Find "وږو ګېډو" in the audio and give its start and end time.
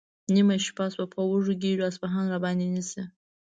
1.29-1.83